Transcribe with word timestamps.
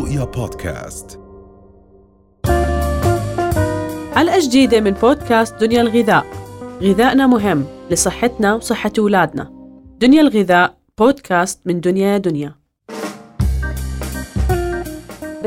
رؤيا 0.00 0.24
بودكاست. 0.24 1.20
حلقة 4.14 4.38
جديدة 4.40 4.80
من 4.80 4.90
بودكاست 4.90 5.54
دنيا 5.54 5.80
الغذاء. 5.80 6.26
غذائنا 6.82 7.26
مهم 7.26 7.64
لصحتنا 7.90 8.54
وصحة 8.54 8.92
أولادنا. 8.98 9.50
دنيا 10.00 10.20
الغذاء 10.20 10.76
بودكاست 10.98 11.60
من 11.66 11.80
دنيا 11.80 12.18
دنيا. 12.18 12.59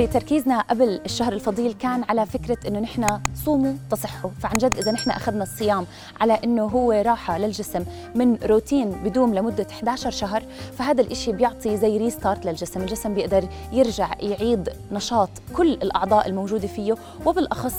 بتركيزنا 0.03 0.61
قبل 0.61 1.01
الشهر 1.05 1.33
الفضيل 1.33 1.73
كان 1.73 2.03
على 2.09 2.25
فكرة 2.25 2.57
إنه 2.67 2.79
نحن 2.79 3.19
صوموا 3.45 3.73
تصحوا. 3.91 4.29
فعن 4.41 4.57
جد 4.57 4.77
إذا 4.77 4.91
نحن 4.91 5.09
أخذنا 5.09 5.43
الصيام 5.43 5.85
على 6.21 6.33
إنه 6.33 6.63
هو 6.63 6.91
راحة 6.91 7.37
للجسم 7.37 7.85
من 8.15 8.35
روتين 8.35 8.91
بدوم 8.91 9.33
لمدة 9.33 9.67
11 9.71 10.11
شهر 10.11 10.43
فهذا 10.77 11.01
الإشي 11.01 11.31
بيعطي 11.31 11.77
زي 11.77 11.97
restart 11.97 12.45
للجسم. 12.45 12.81
الجسم 12.81 13.13
بيقدر 13.13 13.47
يرجع 13.71 14.09
يعيد 14.19 14.69
نشاط 14.91 15.29
كل 15.55 15.73
الأعضاء 15.73 16.27
الموجودة 16.27 16.67
فيه 16.67 16.95
وبالأخص 17.25 17.75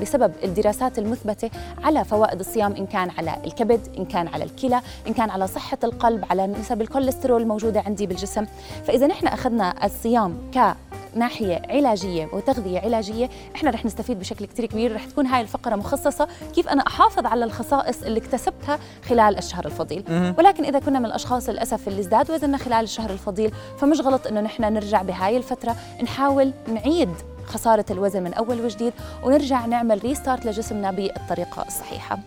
بسبب 0.00 0.32
الدراسات 0.44 0.98
المثبتة 0.98 1.50
على 1.84 2.04
فوائد 2.04 2.40
الصيام 2.40 2.72
إن 2.72 2.86
كان 2.86 3.10
على 3.18 3.36
الكبد 3.44 3.80
إن 3.98 4.04
كان 4.04 4.28
على 4.28 4.44
الكلى 4.44 4.80
إن 5.08 5.12
كان 5.12 5.30
على 5.30 5.46
صحة 5.46 5.78
القلب 5.84 6.24
على 6.30 6.46
نسب 6.46 6.80
الكوليسترول 6.80 7.42
الموجودة 7.42 7.80
عندي 7.80 8.06
بالجسم. 8.06 8.46
فإذا 8.86 9.06
نحن 9.06 9.26
أخذنا 9.26 9.84
الصيام 9.84 10.38
ك 10.54 10.76
ناحية 11.14 11.62
علاجية 11.68 12.28
وتغذية 12.32 12.80
علاجية 12.80 13.30
إحنا 13.56 13.70
رح 13.70 13.84
نستفيد 13.84 14.18
بشكل 14.18 14.44
كثير 14.44 14.66
كبير. 14.66 14.94
رح 14.94 15.04
تكون 15.04 15.26
هاي 15.26 15.40
الفقرة 15.40 15.76
مخصصة 15.76 16.28
كيف 16.54 16.68
أنا 16.68 16.82
أحافظ 16.86 17.26
على 17.26 17.44
الخصائص 17.44 18.02
اللي 18.02 18.18
اكتسبتها 18.20 18.78
خلال 19.08 19.38
الشهر 19.38 19.64
الفضيل. 19.66 20.04
ولكن 20.38 20.64
إذا 20.64 20.78
كنا 20.78 20.98
من 20.98 21.06
الأشخاص 21.06 21.48
للأسف 21.48 21.88
اللي 21.88 22.00
ازداد 22.00 22.30
وزننا 22.30 22.58
خلال 22.58 22.84
الشهر 22.84 23.10
الفضيل 23.10 23.52
فمش 23.78 24.00
غلط 24.00 24.26
إنه 24.26 24.40
نحن 24.40 24.62
نرجع 24.62 25.02
بهاي 25.02 25.36
الفترة 25.36 25.76
نحاول 26.02 26.52
نعيد 26.68 27.10
خسارة 27.46 27.84
الوزن 27.90 28.22
من 28.22 28.34
أول 28.34 28.60
وجديد 28.60 28.92
ونرجع 29.24 29.66
نعمل 29.66 30.04
restart 30.04 30.46
لجسمنا 30.46 30.90
بالطريقة 30.90 31.64
الصحيحة. 31.66 32.18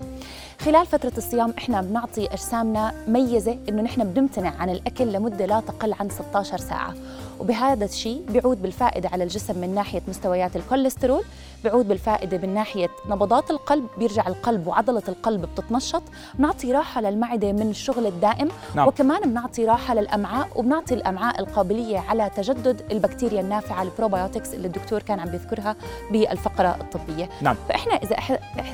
خلال 0.65 0.85
فترة 0.85 1.11
الصيام 1.17 1.53
إحنا 1.57 1.81
بنعطي 1.81 2.25
أجسامنا 2.25 2.93
ميزة 3.07 3.57
إنه 3.69 3.81
نحن 3.81 4.03
بنمتنع 4.03 4.53
عن 4.59 4.69
الأكل 4.69 5.13
لمدة 5.13 5.45
لا 5.45 5.59
تقل 5.59 5.93
عن 5.99 6.09
16 6.09 6.57
ساعة 6.57 6.93
وبهذا 7.39 7.85
الشيء 7.85 8.25
بيعود 8.29 8.61
بالفائدة 8.61 9.09
على 9.09 9.23
الجسم 9.23 9.61
من 9.61 9.75
ناحية 9.75 10.01
مستويات 10.07 10.55
الكوليسترول 10.55 11.23
بيعود 11.63 11.87
بالفائدة 11.87 12.37
من 12.37 12.53
ناحية 12.53 12.89
نبضات 13.09 13.51
القلب 13.51 13.87
بيرجع 13.97 14.27
القلب 14.27 14.67
وعضلة 14.67 15.03
القلب 15.07 15.41
بتتنشط 15.41 16.03
بنعطي 16.33 16.71
راحة 16.71 17.01
للمعدة 17.01 17.51
من 17.51 17.69
الشغل 17.69 18.07
الدائم 18.07 18.49
نعم. 18.75 18.87
وكمان 18.87 19.21
بنعطي 19.21 19.65
راحة 19.65 19.93
للأمعاء 19.93 20.49
وبنعطي 20.55 20.93
الأمعاء 20.93 21.39
القابلية 21.39 21.99
على 21.99 22.31
تجدد 22.35 22.81
البكتيريا 22.91 23.41
النافعة 23.41 23.83
البروبيوتكس 23.83 24.53
اللي 24.53 24.67
الدكتور 24.67 25.01
كان 25.01 25.19
عم 25.19 25.29
بيذكرها 25.29 25.75
بالفقرة 26.11 26.77
الطبية 26.81 27.29
نعم. 27.41 27.55
فإحنا 27.69 27.93
إذا 27.93 28.15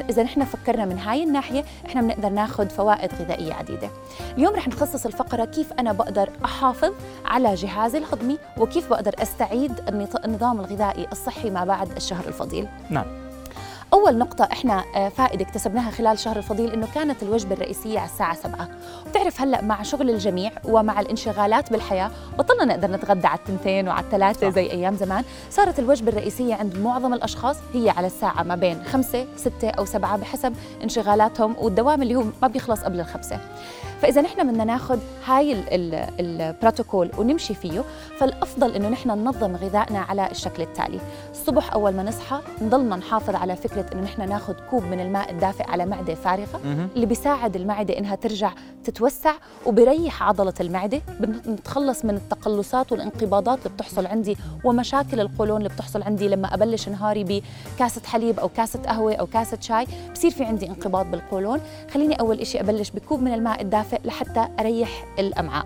إذا 0.10 0.24
نحن 0.24 0.46
فكرنا 0.46 0.86
من 0.86 1.00
هاي 1.00 1.24
الناحية 1.24 1.64
إحنا 1.86 2.02
بنقدر 2.02 2.30
ناخذ 2.30 2.70
فوائد 2.70 3.14
غذائية 3.14 3.54
عديدة. 3.54 3.90
اليوم 4.38 4.56
رح 4.56 4.68
نخصص 4.68 5.06
الفقرة 5.06 5.46
كيف 5.46 5.74
أنا 5.74 5.92
بقدر 5.92 6.30
أحافظ 6.46 6.94
على 7.26 7.56
جهازي 7.56 7.98
الهضمي 7.98 8.38
وكيف 8.58 8.90
بقدر 8.90 9.16
أستعيد 9.20 9.72
النظام 10.26 10.60
الغذائي 10.60 11.08
الصحي 11.12 11.50
ما 11.50 11.66
بعد 11.66 11.92
الشهر 11.92 12.28
الفضيل. 12.28 12.68
نعم. 12.90 13.29
أول 13.94 14.18
نقطة 14.18 14.44
إحنا 14.52 14.84
آه، 14.96 15.10
فائدة 15.10 15.46
اكتسبناها 15.46 15.92
خلال 15.92 16.20
شهر 16.20 16.38
الفضيل 16.38 16.72
إنه 16.74 16.88
كانت 16.96 17.24
الوجبة 17.24 17.56
الرئيسية 17.56 18.00
على 18.00 18.10
الساعة 18.10 18.36
7 18.36 18.68
بتعرف 19.10 19.42
هلأ 19.42 19.62
مع 19.62 19.84
شغل 19.84 20.10
الجميع 20.10 20.52
ومع 20.66 21.00
الانشغالات 21.00 21.72
بالحياة 21.72 22.12
بطلنا 22.38 22.66
نقدر 22.66 22.92
نتغدى 22.92 23.28
على 23.28 23.40
التنتين 23.40 23.88
وعلى 23.88 24.06
الثلاثة 24.06 24.50
زي 24.50 24.72
أيام 24.72 24.96
زمان. 24.96 25.24
صارت 25.52 25.80
الوجبة 25.80 26.10
الرئيسية 26.12 26.56
عند 26.56 26.78
معظم 26.78 27.14
الأشخاص 27.14 27.58
هي 27.74 27.90
على 27.90 28.08
الساعة 28.08 28.44
ما 28.44 28.56
بين 28.56 28.84
5 28.84 29.26
6 29.38 29.70
أو 29.70 29.86
7 29.86 30.18
بحسب 30.18 30.54
انشغالاتهم 30.84 31.56
والدوام 31.60 32.02
اللي 32.02 32.16
هو 32.16 32.24
ما 32.42 32.48
بيخلص 32.48 32.82
قبل 32.84 33.00
الخمسة. 33.00 33.40
فإذا 34.02 34.22
نحن 34.22 34.48
بدنا 34.48 34.64
ناخذ 34.64 35.00
هاي 35.26 35.64
البروتوكول 36.20 37.12
ونمشي 37.18 37.54
فيه 37.54 37.84
فالأفضل 38.20 38.76
إنه 38.76 38.90
نحن 38.90 39.10
ننظم 39.10 39.56
غذائنا 39.56 40.00
على 40.00 40.32
الشكل 40.32 40.64
التالي. 40.64 41.00
الصبح 41.32 41.74
أول 41.74 41.94
ما 41.96 42.04
نصحى 42.04 42.40
نضلنا 42.62 42.96
نحافظ 42.96 43.36
على 43.36 43.56
فكرة 43.56 43.79
إنه 43.94 44.02
نحن 44.02 44.30
ناخذ 44.30 44.54
كوب 44.70 44.84
من 44.84 45.00
الماء 45.00 45.32
الدافئ 45.32 45.64
على 45.64 45.86
معدة 45.86 46.16
فارغة 46.16 46.60
اللي 46.96 47.06
بيساعد 47.06 47.56
المعدة 47.56 47.98
إنها 47.98 48.16
ترجع 48.16 48.52
تتوسع 48.84 49.34
وبريح 49.66 50.24
عضلة 50.24 50.54
المعدة 50.60 51.02
بنتخلص 51.20 52.06
من 52.06 52.16
التقلصات 52.16 52.92
والانقباضات 52.92 53.58
اللي 53.66 53.70
بتحصل 53.70 54.06
عندي 54.06 54.38
ومشاكل 54.64 55.20
القولون 55.20 55.58
اللي 55.58 55.70
بتحصل 55.70 56.04
عندي 56.04 56.28
لما 56.28 56.54
أبلش 56.54 56.90
نهاري 56.90 57.24
بكاسة 57.24 58.02
حليب 58.06 58.40
أو 58.40 58.50
كاسة 58.50 58.80
قهوة 58.80 59.16
أو 59.16 59.26
كاسة 59.26 59.58
شاي 59.62 59.88
بصير 60.14 60.32
في 60.32 60.44
عندي 60.44 60.68
انقباض 60.68 61.12
بالقولون. 61.12 61.60
خليني 61.94 62.16
أول 62.16 62.48
شيء 62.48 62.62
أبلش 62.62 62.90
بكوب 62.90 63.22
من 63.22 63.34
الماء 63.34 63.62
الدافئ 63.62 63.80
دافئ 63.80 64.08
لحتى 64.08 64.48
أريح 64.60 65.06
الأمعاء. 65.20 65.66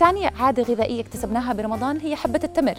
ثاني 0.00 0.26
عادة 0.26 0.62
غذائية 0.62 1.00
اكتسبناها 1.00 1.52
برمضان 1.52 2.00
هي 2.00 2.16
حبة 2.16 2.40
التمر. 2.44 2.78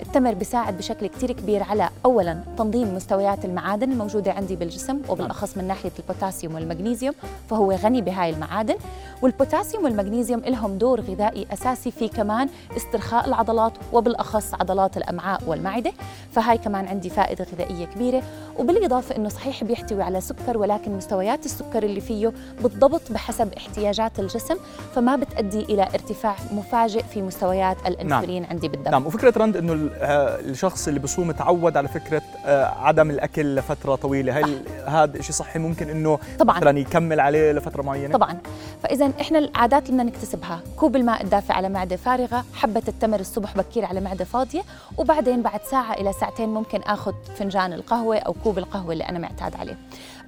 التمر 0.00 0.34
بيساعد 0.34 0.78
بشكل 0.78 1.06
كتير 1.06 1.32
كبير 1.32 1.62
على 1.62 1.90
أولا 2.04 2.40
تنظيم 2.58 2.94
مستويات 2.94 3.44
المعادن 3.44 3.92
الموجودة 3.92 4.32
عندي 4.32 4.56
بالجسم 4.56 5.02
وبالأخص 5.08 5.56
من 5.56 5.64
ناحية 5.64 5.90
البوتاسيوم 5.98 6.54
والمغنيسيوم 6.54 7.14
فهو 7.50 7.72
غني 7.72 8.00
بهاي 8.00 8.30
المعادن. 8.30 8.76
والبوتاسيوم 9.22 9.84
والمغنيسيوم 9.84 10.40
لهم 10.40 10.78
دور 10.78 11.00
غذائي 11.00 11.46
أساسي 11.52 11.90
في 11.90 12.08
كمان 12.08 12.48
استرخاء 12.76 13.28
العضلات 13.28 13.72
وبالأخص 13.92 14.54
عضلات 14.54 14.96
الأمعاء 14.96 15.42
والمعدة. 15.46 15.92
فهاي 16.32 16.58
كمان 16.58 16.86
عندي 16.86 17.10
فائدة 17.10 17.46
غذائية 17.52 17.84
كبيرة. 17.84 18.22
وبالإضافة 18.58 19.16
أنه 19.16 19.28
صحيح 19.28 19.64
بيحتوي 19.64 20.02
على 20.02 20.20
سكر 20.20 20.58
ولكن 20.58 20.96
مستويات 20.96 21.46
السكر 21.46 21.82
اللي 21.82 22.00
فيه 22.00 22.32
بالضبط 22.62 23.12
بحسب 23.12 23.52
احتياجات 23.56 24.20
الجسم 24.20 24.56
فما 24.94 25.16
بتؤدي 25.16 25.60
إلى 25.60 25.82
ارتفاع 25.82 26.36
مفاجئ 26.60 27.02
في 27.02 27.22
مستويات 27.22 27.76
الانسولين 27.86 28.42
نعم. 28.42 28.50
عندي 28.50 28.68
بالدم. 28.68 28.90
نعم 28.90 29.06
وفكرة 29.06 29.34
رند 29.36 29.56
إنه 29.56 29.90
آه، 29.94 30.40
الشخص 30.40 30.88
اللي 30.88 31.00
بصوم 31.00 31.32
تعود 31.32 31.76
على 31.76 31.88
فكرة 31.88 32.22
آه، 32.46 32.64
عدم 32.64 33.10
الأكل 33.10 33.54
لفترة 33.56 33.94
طويلة. 33.94 34.38
هل 34.38 34.62
هذا 34.86 35.22
شيء 35.22 35.32
صحي 35.32 35.58
ممكن 35.58 35.90
إنه 35.90 36.18
طبعا. 36.38 36.56
مثلا 36.56 36.78
يكمل 36.78 37.20
عليه 37.20 37.52
لفترة 37.52 37.82
معينة؟ 37.82 38.12
طبعا. 38.14 38.38
فاذا 38.82 39.12
إحنا 39.20 39.38
العادات 39.38 39.88
اللي 39.88 40.02
بدنا 40.02 40.10
نكتسبها 40.10 40.60
كوب 40.76 40.96
الماء 40.96 41.22
الدافئ 41.22 41.52
على 41.52 41.68
معدة 41.68 41.96
فارغة 41.96 42.44
حبة 42.54 42.82
التمر 42.88 43.20
الصبح 43.20 43.56
بكير 43.56 43.84
على 43.84 44.00
معدة 44.00 44.24
فاضية 44.24 44.62
وبعدين 44.98 45.42
بعد 45.42 45.60
ساعة 45.70 45.92
إلى 45.94 46.12
ساعتين 46.12 46.48
ممكن 46.48 46.82
آخذ 46.82 47.12
فنجان 47.36 47.72
القهوة 47.72 48.18
أو 48.18 48.34
كوب 48.44 48.58
القهوة 48.58 48.92
اللي 48.92 49.04
أنا 49.04 49.18
معتاد 49.18 49.56
عليه. 49.56 49.76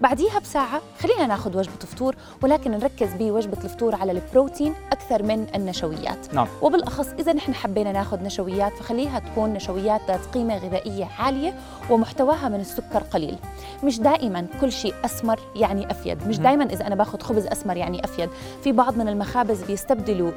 بعديها 0.01 0.39
بساعة 0.39 0.81
خلينا 0.99 1.27
ناخذ 1.27 1.57
وجبة 1.59 1.73
فطور 1.73 2.17
ولكن 2.43 2.71
نركز 2.71 3.09
بوجبة 3.19 3.65
الفطور 3.65 3.95
على 3.95 4.13
البروتين 4.13 4.75
أكثر 4.93 5.23
من 5.23 5.47
النشويات. 5.55 6.35
نعم. 6.35 6.47
وبالأخص 6.63 7.09
إذا 7.19 7.33
نحن 7.33 7.55
حبينا 7.55 7.93
ناخذ 7.93 8.23
نشويات 8.23 8.73
فخليها 8.73 9.19
تكون 9.19 9.53
نشويات 9.53 10.01
ذات 10.09 10.27
قيمة 10.35 10.57
غذائية 10.57 11.09
عالية 11.19 11.55
ومحتواها 11.91 12.49
من 12.49 12.61
السكر 12.61 13.03
قليل. 13.03 13.39
مش 13.85 14.01
دائما 14.01 14.47
كل 14.61 14.73
شيء 14.73 14.95
أسمر 15.05 15.41
يعني 15.57 15.91
أفيد. 15.91 16.29
مش 16.29 16.39
دائما 16.39 16.65
إذا 16.65 16.87
أنا 16.87 16.95
باخذ 16.95 17.21
خبز 17.21 17.47
أسمر 17.47 17.77
يعني 17.77 18.05
أفيد. 18.05 18.31
في 18.65 18.73
بعض 18.73 18.97
من 18.97 19.09
المخابز 19.09 19.63
بيستبدلوا 19.63 20.31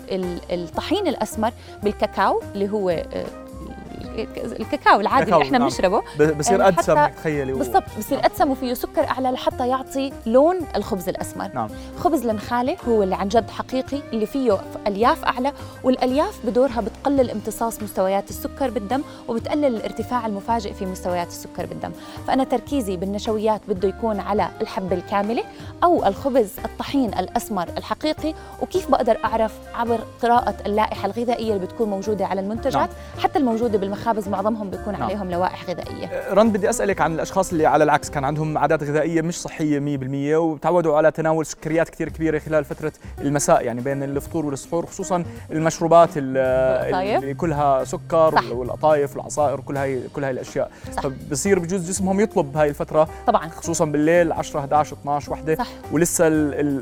الطحين 0.52 1.08
الأسمر 1.08 1.52
بالكاكاو 1.84 2.42
اللي 2.56 2.70
هو 2.70 2.90
آه، 2.90 3.26
الكاكاو 4.60 5.00
العادي 5.00 5.34
اللي 5.34 5.44
إحنا 5.44 5.58
نعم. 5.58 5.68
بنشربه 5.68 6.04
بصير 6.40 6.68
أدسم 6.68 7.06
تخيلي 7.08 7.54
بالضبط 7.54 7.84
بصير 7.98 8.18
نعم. 8.18 8.26
أدسم 8.26 8.52
وفيه 8.52 8.74
سكر 8.74 9.08
أعلى 9.08 9.32
لحتى 9.32 9.68
يعطي 9.68 10.12
لون 10.26 10.60
الخبز 10.76 11.10
الأسمر 11.10 11.50
نعم. 11.54 11.70
خبز 12.00 12.26
النخاله 12.26 12.78
هو 12.88 13.04
اللي 13.04 13.16
عن 13.16 13.28
جد 13.28 13.50
حقيقي 13.50 14.00
اللي 14.14 14.26
فيه 14.26 14.58
ألياف 14.88 15.26
أعلى 15.26 15.54
والألياف 15.84 16.46
بدورها 16.46 16.82
بتقلل 16.82 17.32
امتصاص 17.32 17.84
مستويات 17.84 18.30
السكر 18.30 18.70
بالدم 18.70 19.02
وبتقلل 19.28 19.66
الارتفاع 19.66 20.26
المفاجئ 20.26 20.74
في 20.74 20.86
مستويات 20.86 21.28
السكر 21.28 21.66
بالدم 21.66 21.92
فأنا 22.28 22.44
تركيزي 22.44 22.98
بالنشويات 22.98 23.62
بده 23.68 23.88
يكون 23.88 24.20
على 24.20 24.50
الحبه 24.62 24.96
الكاملة 24.96 25.44
أو 25.84 26.06
الخبز 26.06 26.50
الطحين 26.66 27.14
الأسمر 27.14 27.70
الحقيقي 27.78 28.34
وكيف 28.62 28.92
بقدر 28.92 29.18
أعرف 29.26 29.54
عبر 29.74 30.00
قراءة 30.24 30.56
اللائحة 30.66 31.06
الغذائية 31.06 31.54
اللي 31.54 31.66
بتكون 31.66 31.90
موجودة 31.90 32.26
على 32.26 32.42
المنتجات 32.42 32.90
نعم. 32.90 33.24
حتى 33.24 33.40
الموجودة 33.40 33.78
بالمخ 33.78 34.05
المخابز 34.06 34.30
معظمهم 34.30 34.70
بيكون 34.70 34.94
نعم. 34.94 35.04
عليهم 35.04 35.32
لوائح 35.32 35.70
غذائية 35.70 36.08
أه، 36.08 36.34
رند 36.34 36.58
بدي 36.58 36.70
أسألك 36.70 37.02
عن 37.02 37.14
الأشخاص 37.14 37.52
اللي 37.52 37.66
على 37.66 37.84
العكس 37.84 38.10
كان 38.10 38.24
عندهم 38.24 38.58
عادات 38.58 38.84
غذائية 38.84 39.22
مش 39.22 39.42
صحية 39.42 39.80
100% 39.80 40.38
وتعودوا 40.38 40.98
على 40.98 41.12
تناول 41.12 41.46
سكريات 41.46 41.90
كثير 41.90 42.10
كبيرة 42.10 42.40
خلال 42.40 42.66
فترة 42.66 42.92
المساء 43.22 43.66
يعني 43.66 43.82
بين 43.82 44.04
الفطور 44.04 44.46
والسحور 44.46 44.86
خصوصا 44.86 45.24
المشروبات 45.52 46.10
اللي 46.18 47.34
كلها 47.34 47.84
سكر 47.84 48.32
صح. 48.36 48.52
والقطايف 48.52 49.16
والعصائر 49.16 49.60
كل 49.60 49.78
هاي 49.78 50.02
كل 50.14 50.24
هاي 50.24 50.32
الأشياء 50.32 50.72
صح. 50.96 51.02
فبصير 51.02 51.60
بجوز 51.60 51.90
جسمهم 51.90 52.20
يطلب 52.20 52.58
هاي 52.58 52.70
الفترة 52.70 53.10
طبعا 53.28 53.50
خصوصا 53.50 53.86
بالليل 53.86 54.32
10 54.32 54.60
11 54.60 54.96
12 55.02 55.32
وحده 55.32 55.56
صح. 55.56 55.68
ولسه 55.92 56.30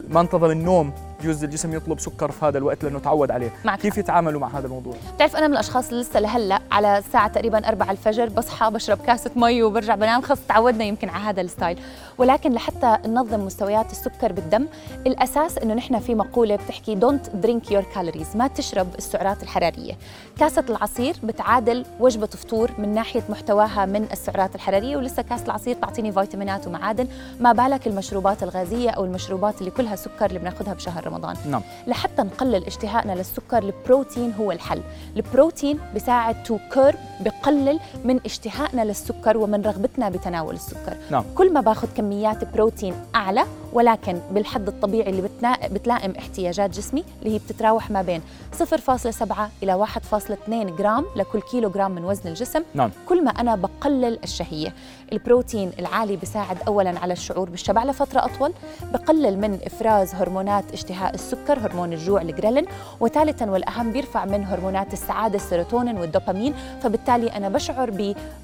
ما 0.10 0.22
انتظم 0.22 0.52
النوم 0.52 0.94
بجوز 1.24 1.44
الجسم 1.44 1.74
يطلب 1.74 2.00
سكر 2.00 2.32
في 2.32 2.46
هذا 2.46 2.58
الوقت 2.58 2.84
لأنه 2.84 3.00
تعود 3.00 3.32
عليه. 3.32 3.54
معك. 3.66 3.80
كيف 3.80 3.98
يتعاملوا 3.98 4.42
مع 4.42 4.48
هذا 4.48 4.66
الموضوع؟ 4.66 4.94
بتعرف 5.16 5.36
أنا 5.36 5.48
من 5.48 5.54
الأشخاص 5.54 5.90
اللي 5.90 6.02
لسه 6.02 6.20
لهلأ 6.20 6.60
على 6.72 6.98
الساعة 6.98 7.28
تقريبا 7.28 7.68
4 7.68 7.92
الفجر 7.92 8.30
بصحى 8.30 8.72
بشرب 8.72 8.98
كاسة 8.98 9.32
مي 9.36 9.64
وبرجع 9.64 9.96
بنام. 9.96 10.22
خلص 10.22 10.40
تعودنا 10.50 10.84
يمكن 10.84 11.10
على 11.10 11.24
هذا 11.24 11.42
ال 11.42 11.47
style. 11.47 11.80
ولكن 12.18 12.52
لحتى 12.52 12.98
ننظم 13.06 13.40
مستويات 13.40 13.92
السكر 13.92 14.32
بالدم 14.32 14.68
الأساس 15.08 15.58
إنه 15.58 15.74
نحن 15.74 16.00
في 16.00 16.16
مقولة 16.16 16.56
بتحكي 16.56 16.96
don't 16.96 17.30
drink 17.30 17.72
your 17.72 17.84
calories 17.96 18.36
ما 18.36 18.48
تشرب 18.48 18.88
السعرات 18.98 19.44
الحرارية. 19.44 19.94
كاسة 20.40 20.66
العصير 20.70 21.16
بتعادل 21.24 21.86
وجبة 22.00 22.28
فطور 22.28 22.72
من 22.78 22.94
ناحية 22.94 23.24
محتواها 23.30 23.86
من 23.86 24.08
السعرات 24.12 24.56
الحرارية 24.56 24.98
ولسه 24.98 25.22
كاسة 25.22 25.46
العصير 25.46 25.76
تعطيني 25.76 26.12
فيتامينات 26.12 26.68
ومعادن. 26.68 27.08
ما 27.40 27.54
بالك 27.54 27.88
المشروبات 27.88 28.44
الغازية 28.44 28.90
أو 28.90 29.06
المشروبات 29.06 29.60
اللي 29.60 29.72
كلها 29.72 29.96
سكر 29.96 30.26
اللي 30.26 30.40
بناخذها 30.40 30.74
بشهر 30.74 31.08
رمضان. 31.14 31.36
نعم. 31.50 31.62
لحتى 31.88 32.22
نقلل 32.22 32.66
اشتهائنا 32.66 33.12
للسكر 33.12 33.58
البروتين 33.58 34.34
هو 34.40 34.52
الحل. 34.52 34.82
البروتين 35.16 35.80
بيساعد 35.94 36.44
to 36.44 36.58
curb 36.74 36.96
بقلل 37.20 37.80
من 38.06 38.20
اشتهائنا 38.26 38.82
للسكر 38.86 39.38
ومن 39.38 39.62
رغبتنا 39.62 40.10
بتناول 40.10 40.56
السكر. 40.56 40.98
نعم. 41.12 41.24
كل 41.36 41.54
ما 41.54 41.62
باخذ 41.62 41.88
كميات 41.98 42.54
بروتين 42.54 42.94
أعلى 43.16 43.44
ولكن 43.74 44.20
بالحد 44.32 44.68
الطبيعي 44.68 45.10
اللي 45.10 45.22
بتنا... 45.22 45.58
بتلائم 45.68 46.14
احتياجات 46.20 46.70
جسمي 46.70 47.04
اللي 47.22 47.34
هي 47.34 47.40
بتتراوح 47.40 47.92
ما 47.92 48.02
بين 48.02 48.22
0.7 48.60 49.34
إلى 49.64 49.88
1.2 49.88 50.52
جرام 50.52 51.06
لكل 51.16 51.42
كيلو 51.42 51.70
جرام 51.70 51.92
من 51.92 52.06
وزن 52.06 52.30
الجسم. 52.30 52.64
نعم. 52.74 52.92
كل 53.10 53.24
ما 53.24 53.32
أنا 53.32 53.56
بقلل 53.56 54.20
الشهية. 54.24 54.74
البروتين 55.12 55.72
العالي 55.80 56.16
بيساعد 56.16 56.58
اولا 56.68 57.00
على 57.00 57.14
الشعور 57.14 57.50
بالشبع 57.50 57.84
لفترة 57.84 58.26
أطول 58.26 58.54
بقلل 58.94 59.40
من 59.40 59.60
إفراز 59.66 60.16
هرمونات 60.16 60.72
اشتهاء 60.74 61.14
السكر 61.16 61.60
هرمون 61.60 61.94
الجوع 61.94 62.22
الجريلين 62.22 62.66
وثالثا 63.00 63.52
والأهم 63.52 63.92
بيرفع 63.92 64.26
من 64.26 64.46
هرمونات 64.46 64.94
السعادة 64.94 65.36
السيروتونين 65.36 65.98
والدوبامين 65.98 66.54
فبالتالي 66.82 67.28
أنا 67.28 67.50
بشعر 67.50 67.92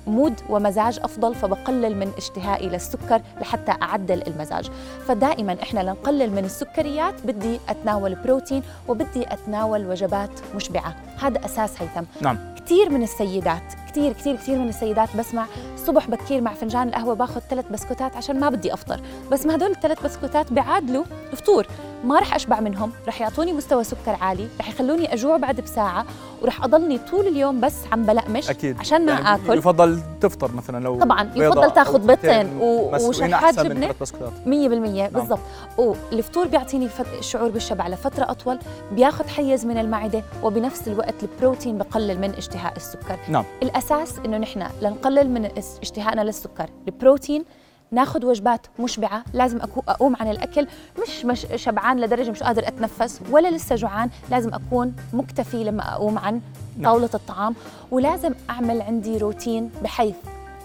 ب 0.07 0.12
mood 0.12 0.33
ومزاج 0.49 0.99
أفضل 1.03 1.35
فبقلل 1.35 1.97
من 1.97 2.11
اشتهائي 2.17 2.69
للسكر 2.69 3.21
لحتى 3.41 3.71
أعدل 3.81 4.23
المزاج. 4.27 4.69
فدائما 5.19 5.57
إحنا 5.63 5.79
لنقلل 5.79 6.31
من 6.31 6.45
السكريات 6.45 7.25
بدي 7.25 7.59
أتناول 7.69 8.15
بروتين 8.15 8.63
وبدي 8.87 9.33
أتناول 9.33 9.85
وجبات 9.85 10.29
مشبعة. 10.55 10.95
هذا 11.21 11.45
أساس 11.45 11.81
هيثم. 11.81 12.03
نعم. 12.21 12.37
كثير 12.55 12.89
من 12.89 13.03
السيدات 13.03 13.73
كثير 13.91 14.13
كثير 14.13 14.35
كثير 14.35 14.57
من 14.59 14.69
السيدات 14.69 15.15
بسمع 15.17 15.45
الصبح 15.73 16.07
بكير 16.09 16.41
مع 16.41 16.53
فنجان 16.53 16.87
القهوة 16.87 17.13
باخذ 17.15 17.41
ثلاث 17.49 17.65
بسكوتات 17.71 18.15
عشان 18.15 18.39
ما 18.39 18.49
بدي 18.49 18.73
أفطر. 18.73 19.01
بس 19.31 19.45
ما 19.45 19.55
هدول 19.55 19.71
الثلاث 19.71 20.03
بسكوتات 20.05 20.53
بيعادلوا 20.53 21.03
الفطور 21.31 21.67
ما 22.03 22.19
رح 22.19 22.35
أشبع 22.35 22.59
منهم 22.59 22.91
رح 23.07 23.21
يعطوني 23.21 23.53
مستوى 23.53 23.83
سكر 23.83 24.17
عالي 24.21 24.47
رح 24.59 24.69
يخلوني 24.69 25.13
أجوع 25.13 25.37
بعد 25.37 25.61
بساعة 25.61 26.05
ورح 26.41 26.63
أضلني 26.63 26.97
طول 26.97 27.27
اليوم 27.27 27.59
بس 27.61 27.75
عم 27.91 28.03
بلقمش 28.03 28.49
أكيد. 28.49 28.79
عشان 28.79 29.05
ما 29.05 29.11
يعني 29.11 29.35
آكل. 29.35 29.57
يفضل 29.57 30.01
تفطر 30.21 30.51
مثلا 30.55 30.83
لو 30.83 30.99
طبعا 30.99 31.31
يفضل 31.35 31.71
تاخذ 31.71 31.99
بيضتين 31.99 32.31
بيضتين 32.31 32.57
و- 32.61 32.91
مسلوقين 32.91 33.09
وشرحات 33.25 33.43
أحسن 33.57 33.63
من 33.63 33.69
جبنه 33.75 33.85
ثلاث 33.85 34.01
بسكوتات. 34.01 34.31
100% 34.45 35.13
بالضبط. 35.13 35.39
والفطور 35.77 36.47
بيعطيني 36.47 36.89
شعور 37.21 37.49
بالشبع 37.49 37.87
لفترة 37.87 38.31
أطول 38.31 38.59
بياخذ 38.91 39.27
حيز 39.27 39.65
من 39.65 39.77
المعدة 39.77 40.23
وبنفس 40.43 40.87
الوقت 40.87 41.15
البروتين 41.23 41.77
بقلل 41.77 42.19
من 42.21 42.29
اشتهاء 42.33 42.73
السكر. 42.77 43.17
نعم. 43.29 43.43
الأساس 43.79 44.19
إنه 44.25 44.37
نحن 44.37 44.67
لنقلل 44.81 45.29
من 45.29 45.45
اشتهائنا 45.81 46.21
للسكر 46.21 46.69
البروتين 46.87 47.45
ناخذ 47.91 48.25
وجبات 48.25 48.67
مشبعة 48.79 49.23
لازم 49.33 49.59
أقوم 49.87 50.15
عن 50.15 50.31
الأكل 50.31 50.67
مش, 51.01 51.25
مش 51.25 51.47
شبعان 51.55 51.99
لدرجة 51.99 52.31
مش 52.31 52.43
قادر 52.43 52.67
أتنفس 52.67 53.21
ولا 53.31 53.51
لسه 53.51 53.75
جوعان 53.75 54.09
لازم 54.31 54.53
أكون 54.53 54.95
مكتفي 55.13 55.63
لما 55.63 55.93
أقوم 55.93 56.17
عن 56.17 56.41
نعم. 56.77 56.91
طاولة 56.91 57.09
الطعام 57.13 57.55
ولازم 57.91 58.33
أعمل 58.49 58.81
عندي 58.81 59.17
روتين 59.17 59.71
بحيث 59.83 60.15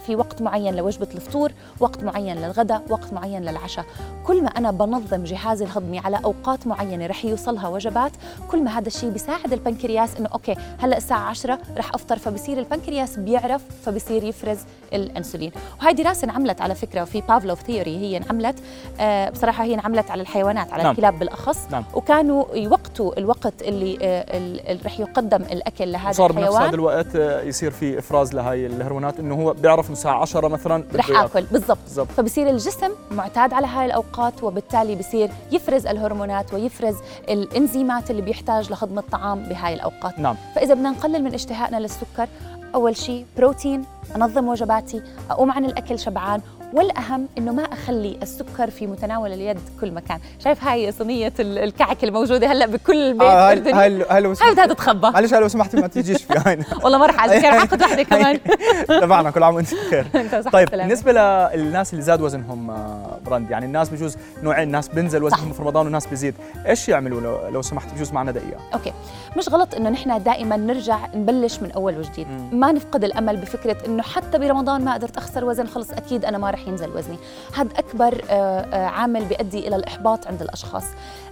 في 0.06 0.16
وقت 0.16 0.42
معين 0.42 0.76
لوجبة 0.76 1.08
الفطور 1.14 1.52
وقت 1.80 2.04
معين 2.04 2.36
للغداء 2.36 2.82
وقت 2.88 3.12
معين 3.12 3.42
للعشاء. 3.42 3.84
كل 4.26 4.42
ما 4.42 4.48
أنا 4.48 4.70
بنظم 4.70 5.24
جهازي 5.24 5.64
الهضمي 5.64 5.98
على 5.98 6.20
أوقات 6.24 6.66
معينة 6.66 7.06
رح 7.06 7.24
يوصلها 7.24 7.68
وجبات 7.68 8.12
كل 8.50 8.62
ما 8.62 8.78
هذا 8.78 8.86
الشيء 8.86 9.10
بيساعد 9.10 9.52
البنكرياس 9.52 10.16
إنه 10.16 10.28
okay 10.28 10.54
هلأ 10.78 10.96
الساعة 10.96 11.20
10 11.30 11.58
رح 11.76 11.94
أفطر 11.94 12.18
فبصير 12.18 12.58
البنكرياس 12.58 13.18
بيعرف 13.18 13.62
فبصير 13.84 14.24
يفرز 14.24 14.58
الأنسولين. 14.92 15.52
وهي 15.82 15.92
دراسة 15.92 16.24
انعملت 16.24 16.60
على 16.60 16.74
فكرة 16.74 17.04
في 17.04 17.20
Pavlov 17.20 17.62
theory 17.62 17.96
هي 17.96 18.16
انعملت. 18.16 18.56
آه 19.00 19.30
بصراحة 19.30 19.64
هي 19.64 19.74
انعملت 19.74 20.10
على 20.10 20.22
الحيوانات 20.22 20.72
على 20.72 20.82
نعم. 20.82 20.92
الكلاب 20.92 21.18
بالأخص. 21.18 21.58
نعم. 21.70 21.84
وكانوا 21.94 22.44
يوقتوا 22.54 23.18
الوقت 23.18 23.62
اللي 23.62 23.98
آه 24.02 24.78
رح 24.86 25.00
يقدم 25.00 25.42
الأكل 25.42 25.92
لهذا 25.92 26.12
صار 26.12 26.32
بنفس 26.32 26.42
الحيوان. 26.48 26.66
هذا 26.66 26.74
الوقت 26.74 27.16
آه، 27.16 27.42
يصير 27.42 27.70
في 27.70 27.98
إفراز 27.98 28.34
لهي 28.34 28.66
الهرمونات 28.66 29.20
إنه 29.20 29.34
هو 29.34 29.52
بيعرف 29.52 29.86
انه 29.86 29.93
الساعة 29.94 30.20
10 30.22 30.48
مثلا 30.48 30.84
رح. 30.94 31.10
آكل 31.10 31.42
بالضبط. 31.42 31.78
بالضبط. 31.84 32.08
فبصير 32.16 32.50
الجسم 32.50 32.90
معتاد 33.10 33.52
على 33.52 33.66
هاي 33.66 33.86
الأوقات 33.86 34.42
وبالتالي 34.42 34.94
بصير 34.96 35.30
يفرز 35.52 35.86
الهرمونات 35.86 36.54
ويفرز 36.54 36.96
الإنزيمات 37.28 38.10
اللي 38.10 38.22
بيحتاج 38.22 38.70
لهضم 38.70 38.98
الطعام 38.98 39.42
بهاي 39.42 39.74
الأوقات. 39.74 40.18
نعم. 40.18 40.36
فإذا 40.54 40.74
بدنا 40.74 40.90
نقلل 40.90 41.24
من 41.24 41.34
اشتهائنا 41.34 41.76
للسكر 41.76 42.28
أول 42.74 42.96
شيء 42.96 43.26
بروتين 43.36 43.84
أنظم 44.16 44.48
وجباتي 44.48 45.02
أقوم 45.30 45.50
عن 45.50 45.64
الأكل 45.64 45.98
شبعان 45.98 46.40
والأهم 46.74 47.28
إنه 47.38 47.52
ما 47.52 47.62
أخلي 47.62 48.18
السكر 48.22 48.70
في 48.70 48.86
متناول 48.86 49.32
اليد 49.32 49.58
كل 49.80 49.90
مكان. 49.92 50.18
شايف 50.44 50.64
هاي 50.64 50.92
صينية 50.92 51.32
ال- 51.40 51.58
الكعك 51.58 52.04
الموجودة 52.04 52.52
هلأ 52.52 52.66
بكل 52.66 53.12
بيت 53.12 53.22
آه، 53.22 53.48
هاي 53.48 53.52
أردني 53.52 53.72
هاي 53.72 54.04
هاي 54.10 54.20
لو 54.20 54.32
هاي 54.42 54.52
بدها 54.52 54.66
تتخبى. 54.66 55.10
معلش 55.10 55.34
لو 55.34 55.48
سمحتي 55.48 55.76
ما 55.76 55.86
تيجيش 55.86 56.22
في 56.22 56.34
هاي. 56.46 56.58
والله 56.84 56.98
ما 56.98 57.06
رح 57.06 57.18
أعزك. 57.20 57.44
رح 57.54 57.62
اخذ 57.62 57.82
وحدة 57.82 58.02
كمان. 58.02 58.40
تبعنا 59.00 59.30
كل 59.30 59.42
عام 59.42 59.54
وأنت 59.54 59.74
بخير. 59.74 60.06
طيب. 60.52 60.70
بالنسبة 60.70 61.12
للناس 61.54 61.92
اللي 61.92 62.02
زاد 62.04 62.20
وزنهم 62.20 62.70
آه، 62.70 63.18
راند 63.26 63.50
يعني 63.50 63.66
الناس 63.66 63.88
بجوز 63.88 64.16
نوعين 64.42 64.68
ناس 64.70 64.88
بينزل 64.88 65.22
وزنهم 65.22 65.52
في 65.52 65.62
رمضان 65.62 65.86
وناس 65.86 66.06
بيزيد. 66.06 66.34
إيش 66.66 66.88
يعملوا 66.88 67.20
لو, 67.20 67.48
لو 67.48 67.62
سمحت؟ 67.62 67.94
بجوز 67.94 68.12
معنا 68.12 68.30
دقيقة. 68.32 68.60
أوكي. 68.74 68.92
مش 69.36 69.48
غلط 69.48 69.74
إنه 69.74 69.90
نحن 69.90 70.22
دائما 70.22 70.56
نرجع 70.56 70.98
نبلش 71.14 71.58
من 71.58 71.72
أول 71.72 71.98
وجديد. 71.98 72.26
ما 72.52 72.72
نفقد 72.72 73.04
الأمل 73.04 73.36
بفكرة 73.36 73.76
إنه 73.86 74.02
حتى 74.02 74.38
برمضان 74.38 74.84
ما 74.84 74.94
قدرت 74.94 75.16
أخسر 75.16 75.44
وزن 75.44 75.66
خلص 75.66 75.90
أكيد 75.90 76.24
أنا 76.24 76.38
ما 76.38 76.50
رح 76.50 76.63
ينزل 76.66 76.96
وزني. 76.96 77.18
هذا 77.54 77.70
أكبر 77.78 78.24
آه، 78.30 78.60
آه، 78.60 78.86
عامل 78.86 79.24
بيؤدي 79.24 79.68
إلى 79.68 79.76
الإحباط 79.76 80.26
عند 80.26 80.42
الأشخاص. 80.42 80.84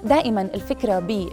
دائما 0.05 0.43
الفكرة 0.55 0.99
ب 0.99 1.29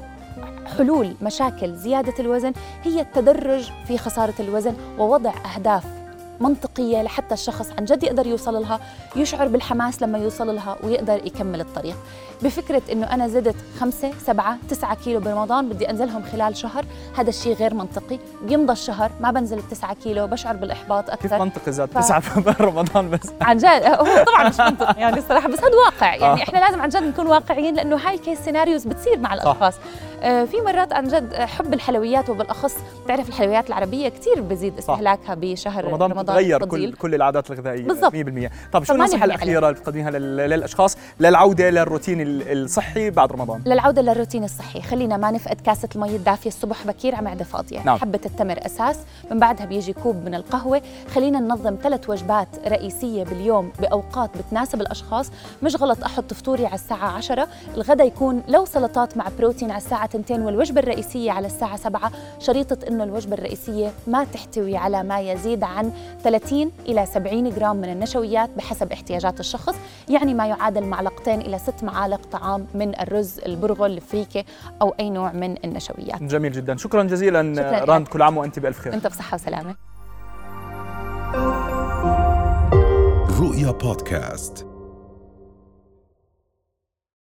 حلول 0.77 1.15
مشاكل 1.21 1.75
زيادة 1.75 2.13
الوزن 2.19 2.53
هي 2.83 3.01
التدرج 3.01 3.71
في 3.87 3.97
خسارة 3.97 4.33
الوزن 4.39 4.73
ووضع 4.99 5.33
أهداف 5.55 5.98
منطقية 6.39 7.01
لحتى 7.01 7.33
الشخص 7.33 7.69
عن 7.77 7.85
جد 7.85 8.03
يقدر 8.03 8.27
يوصل 8.27 8.53
لها 8.61 8.79
يشعر 9.15 9.47
بالحماس 9.47 10.01
لما 10.01 10.17
يوصل 10.17 10.55
لها 10.55 10.75
ويقدر 10.83 11.21
يكمل 11.25 11.61
الطريق. 11.61 11.95
بفكرة 12.41 12.81
إنه 12.91 13.13
أنا 13.13 13.27
زدت 13.27 13.55
خمسة 13.79 14.11
سبعة 14.25 14.57
تسعة 14.69 14.95
كيلو 14.95 15.19
برمضان 15.19 15.69
بدي 15.69 15.89
أنزلهم 15.89 16.23
خلال 16.31 16.57
شهر 16.57 16.85
هذا 17.17 17.29
الشيء 17.29 17.55
غير 17.55 17.73
منطقي. 17.73 18.19
بيمضى 18.41 18.73
الشهر 18.73 19.11
ما 19.19 19.31
بنزل 19.31 19.57
التسعة 19.57 19.93
كيلو 19.93 20.27
بشعر 20.27 20.55
بالإحباط 20.55 21.05
كيف 21.11 21.13
أكثر 21.33 21.39
منطقي 21.45 21.71
زاد 21.71 21.89
ف- 21.89 21.97
تسعة 21.97 22.39
برمضان 22.59 23.09
بس؟ 23.09 23.29
عن 23.41 23.57
جد. 23.57 23.65
هو 23.85 24.23
طبعا 24.25 24.49
مش 24.49 24.59
منطق 24.59 24.99
يعني 24.99 25.17
الصراحة 25.17 25.47
بس 25.47 25.59
هذا 25.59 25.75
واقع. 25.85 26.15
يعني 26.15 26.41
آه. 26.41 26.43
إحنا 26.43 26.57
لازم 26.59 26.81
عن 26.81 26.89
جد 26.89 27.03
نكون 27.03 27.27
واقعيين 27.27 27.75
لأنه 27.75 27.95
هاي 27.95 28.15
ال 28.15 28.20
case 28.20 28.39
scenarios 28.39 28.83
بتصير 28.87 29.19
مع 29.19 29.33
الأشخاص. 29.33 29.73
آه، 29.75 29.79
في 30.21 30.61
مرات 30.65 30.93
عن 30.93 31.07
جد 31.07 31.33
حب 31.33 31.73
الحلويات 31.73 32.29
وبالأخص 32.29 32.75
بتعرف 33.05 33.29
الحلويات 33.29 33.67
العربية 33.67 34.09
كثير 34.09 34.41
بزيد 34.41 34.77
استهلاكها 34.77 35.35
بشهر 35.35 35.85
رمضان 35.85 36.11
رمضان 36.11 36.37
الفضيل. 36.37 36.91
كل 36.91 36.93
كل 36.97 37.15
العادات 37.15 37.51
الغذائية 37.51 37.83
بالضبط. 37.87 38.13
100% 38.15 38.51
طب 38.73 38.83
شو 38.83 38.93
النصيحة 38.93 39.25
الأخيرة 39.25 39.69
اللي 39.69 39.79
بتقدميها 39.79 40.11
لل- 40.11 40.37
للأشخاص؟ 40.37 40.97
للعودة 41.19 41.69
للروتين 41.69 42.21
ال- 42.21 42.63
الصحي 42.63 43.09
بعد 43.09 43.31
رمضان. 43.31 43.61
للعودة 43.65 44.01
للروتين 44.01 44.43
الصحي. 44.43 44.81
خلينا 44.81 45.17
ما 45.17 45.31
نفقد 45.31 45.61
كاسة 45.61 45.89
المي 45.95 46.15
الدافية. 46.15 46.49
الصبح 46.49 46.87
بكير 46.87 47.15
على 47.15 47.25
معدة 47.25 47.43
فاضية. 47.43 47.79
نعم. 47.83 47.97
حبة 47.97 48.19
التمر 48.25 48.65
أساس. 48.65 48.97
من 49.31 49.39
بعدها 49.39 49.65
بيجي 49.65 49.93
كوب 49.93 50.15
من 50.25 50.35
القهوة. 50.35 50.81
خلينا 51.15 51.39
ننظم 51.39 51.75
ثلاث 51.83 52.09
وجبات 52.09 52.47
رئيسية 52.67 53.23
باليوم 53.23 53.71
بأوقات 53.79 54.29
بتناسب 54.37 54.81
الأشخاص. 54.81 55.31
مش 55.63 55.75
غلط 55.75 56.03
أحط 56.03 56.33
فطوري 56.33 56.65
على 56.65 56.75
الساعة 56.75 57.07
10 57.17 57.47
الغداء 57.75 58.07
يكون 58.07 58.43
لو 58.47 58.65
سلطات 58.65 59.17
مع 59.17 59.25
بروتين 59.39 59.71
على 59.71 59.77
الساعة 60.09 60.21
2 60.21 60.41
والوجبة 60.41 60.79
الرئيسية 60.79 61.31
على 61.31 61.47
الساعة 61.47 61.75
7 61.75 62.11
شريطة 62.39 62.87
إنه 62.87 63.03
الوجبة 63.03 63.33
الرئيسية 63.33 63.91
ما 64.07 64.23
تحتوي 64.23 64.77
على 64.77 65.03
ما 65.03 65.19
يزيد 65.19 65.63
عن 65.63 65.91
30 66.23 66.71
إلى 66.87 67.05
70 67.05 67.49
جرام 67.49 67.75
من 67.75 67.91
النشويات 67.91 68.49
بحسب 68.57 68.91
احتياجات 68.91 69.39
الشخص 69.39 69.75
يعني 70.09 70.33
ما 70.33 70.47
يعادل 70.47 70.83
معلقتين 70.83 71.41
إلى 71.41 71.59
ست 71.59 71.83
معالق 71.83 72.25
طعام 72.25 72.67
من 72.73 72.99
الرز 72.99 73.39
البرغل 73.39 73.91
الفريكة 73.91 74.43
أو 74.81 74.95
أي 74.99 75.09
نوع 75.09 75.31
من 75.31 75.55
النشويات. 75.65 76.23
جميل 76.23 76.51
جدا. 76.51 76.77
شكرا 76.77 77.03
جزيلا 77.03 77.55
شكراً 77.55 77.85
راند 77.85 78.07
كل 78.07 78.21
عام 78.21 78.37
وأنت 78.37 78.59
بألف 78.59 78.79
خير. 78.79 78.93
أنت 78.93 79.07
بصحة 79.07 79.35
وسلامة. 79.35 79.75
رؤيا 83.39 83.71
بودكاست. 83.71 84.68